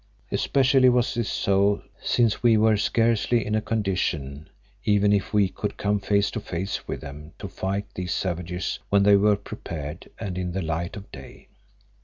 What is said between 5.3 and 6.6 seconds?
we could come face to